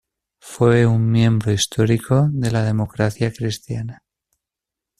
Fue 0.39 0.87
un 0.87 1.11
miembro 1.11 1.51
histórico 1.51 2.27
de 2.31 2.49
la 2.49 2.63
Democracia 2.63 3.31
Cristiana. 3.31 4.01